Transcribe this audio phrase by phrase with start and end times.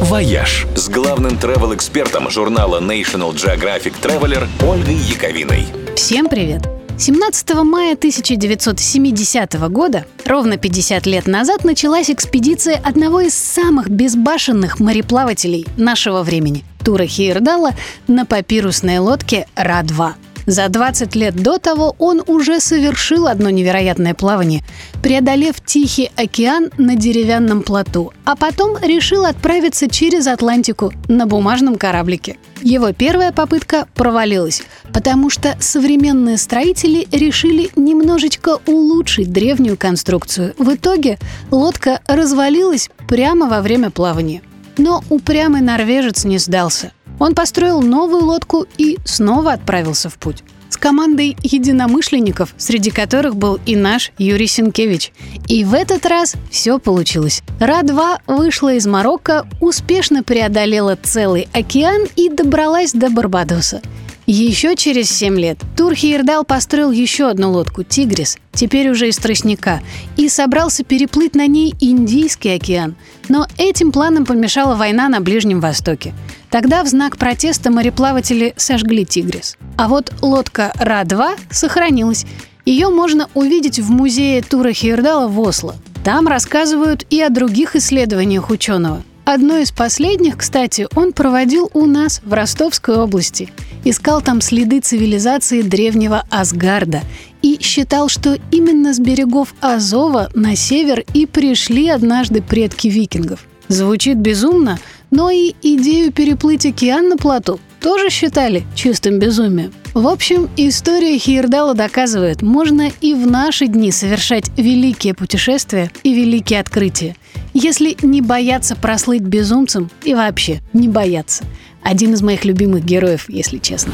[0.00, 5.66] «Вояж» с главным travel-экспертом журнала National Geographic Traveler Ольгой Яковиной.
[5.94, 6.62] Всем привет!
[6.98, 15.66] 17 мая 1970 года, ровно 50 лет назад, началась экспедиция одного из самых безбашенных мореплавателей
[15.76, 17.72] нашего времени– Тура Хейердала
[18.08, 20.14] на папирусной лодке Ра-2.
[20.46, 24.62] За 20 лет до того он уже совершил одно невероятное плавание,
[25.02, 32.36] преодолев Тихий океан на деревянном плоту, а потом решил отправиться через Атлантику на бумажном кораблике.
[32.62, 40.54] Его первая попытка провалилась, потому что современные строители решили немножечко улучшить древнюю конструкцию.
[40.58, 41.18] В итоге
[41.50, 44.42] лодка развалилась прямо во время плавания.
[44.76, 50.76] Но упрямый норвежец не сдался– он построил новую лодку и снова отправился в путь с
[50.76, 55.12] командой единомышленников, среди которых был и наш Юрий Сенкевич.
[55.48, 57.42] И в этот раз все получилось.
[57.58, 63.82] Ра-2 вышла из Марокко, успешно преодолела целый океан и добралась до Барбадоса.
[64.26, 69.80] Еще через 7 лет Турхиердал построил еще одну лодку «Тигрис», теперь уже из тростника,
[70.16, 72.94] и собрался переплыть на ней Индийский океан.
[73.28, 76.14] Но этим планам помешала война на Ближнем Востоке.
[76.50, 79.56] Тогда в знак протеста мореплаватели сожгли «Тигрис».
[79.76, 82.26] А вот лодка Ра-2 сохранилась.
[82.64, 85.74] Ее можно увидеть в музее Тура Хейердала в Осло.
[86.04, 89.02] Там рассказывают и о других исследованиях ученого.
[89.24, 93.52] Одно из последних, кстати, он проводил у нас в Ростовской области–
[93.84, 97.02] искал там следы цивилизации древнего Асгарда
[97.42, 103.46] и считал, что именно с берегов Азова на север и пришли однажды предки викингов.
[103.68, 104.78] Звучит безумно,
[105.10, 109.72] но и идею переплыть океан на плоту тоже считали чистым безумием.
[109.94, 116.60] В общем, история Хейердала доказывает, можно и в наши дни совершать великие путешествия и великие
[116.60, 117.16] открытия,
[117.54, 121.44] если не бояться прослыть безумцем и вообще не бояться–
[121.82, 123.92] один из моих любимых героев, если честно.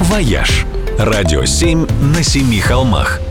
[0.00, 0.66] «Вояж»–
[0.98, 3.20] радио 7 на семи холмах–